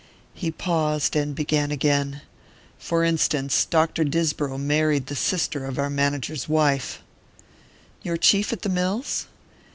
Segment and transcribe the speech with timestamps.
[0.33, 2.21] He paused, and began again:
[2.79, 4.03] "For instance, Dr.
[4.03, 7.03] Disbrow married the sister of our manager's wife."
[8.01, 9.27] "Your chief at the mills?"